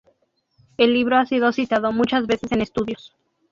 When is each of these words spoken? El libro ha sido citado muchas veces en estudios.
El 0.77 0.95
libro 0.95 1.17
ha 1.17 1.27
sido 1.27 1.51
citado 1.51 1.91
muchas 1.91 2.25
veces 2.25 2.51
en 2.53 2.61
estudios. 2.63 3.15